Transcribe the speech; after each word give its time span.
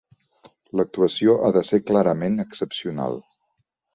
L'actuació 0.79 1.35
ha 1.43 1.51
de 1.59 1.63
ser 1.69 1.79
clarament 1.91 2.43
excepcional. 2.47 3.21